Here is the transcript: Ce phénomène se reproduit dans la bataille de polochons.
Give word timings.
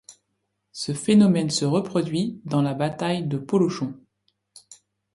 Ce 0.71 0.93
phénomène 0.95 1.51
se 1.51 1.63
reproduit 1.63 2.41
dans 2.45 2.63
la 2.63 2.73
bataille 2.73 3.21
de 3.23 3.37
polochons. 3.37 3.93